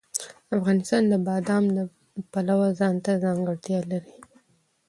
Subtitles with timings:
[0.57, 1.79] افغانستان د بادام د
[2.31, 4.13] پلوه ځانته ځانګړتیا لري.